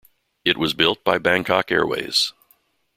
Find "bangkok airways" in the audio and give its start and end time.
1.19-2.33